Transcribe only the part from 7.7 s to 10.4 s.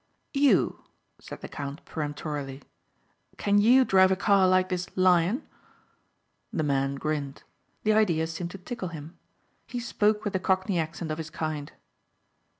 The idea seemed to tickle him. He spoke with the